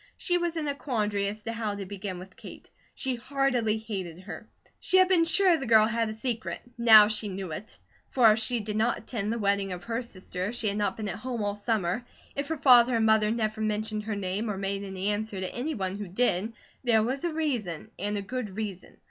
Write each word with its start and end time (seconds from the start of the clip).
She 0.17 0.39
was 0.39 0.57
in 0.57 0.67
a 0.67 0.73
quandary 0.73 1.27
as 1.27 1.43
to 1.43 1.53
how 1.53 1.75
to 1.75 1.85
begin 1.85 2.17
with 2.17 2.35
Kate. 2.35 2.71
She 2.95 3.17
heartily 3.17 3.77
hated 3.77 4.21
her. 4.21 4.47
She 4.79 4.97
had 4.97 5.07
been 5.07 5.25
sure 5.25 5.55
the 5.57 5.67
girl 5.67 5.85
had 5.85 6.09
a 6.09 6.13
secret, 6.15 6.59
now 6.75 7.07
she 7.07 7.27
knew 7.29 7.51
it; 7.51 7.77
for 8.09 8.31
if 8.31 8.39
she 8.39 8.61
did 8.61 8.75
not 8.77 8.97
attend 8.97 9.31
the 9.31 9.37
wedding 9.37 9.71
of 9.73 9.83
her 9.83 10.01
sister, 10.01 10.45
if 10.45 10.55
she 10.55 10.69
had 10.69 10.77
not 10.77 10.97
been 10.97 11.07
at 11.07 11.17
home 11.19 11.43
all 11.43 11.55
summer, 11.55 12.03
if 12.35 12.47
her 12.47 12.57
father 12.57 12.95
and 12.95 13.05
mother 13.05 13.29
never 13.29 13.61
mentioned 13.61 14.01
her 14.05 14.15
name 14.15 14.49
or 14.49 14.57
made 14.57 14.83
any 14.83 15.09
answer 15.09 15.39
to 15.39 15.53
any 15.53 15.75
one 15.75 15.99
who 15.99 16.07
did, 16.07 16.51
there 16.83 17.03
was 17.03 17.23
a 17.23 17.29
reason, 17.33 17.91
and 17.99 18.17
a 18.17 18.23
good 18.23 18.49
reason. 18.49 18.97